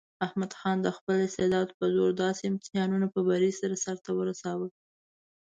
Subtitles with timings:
[0.25, 4.67] احمد خان د خپل استعداد په زور داسې امتحان په بري سره سرته ورساوه.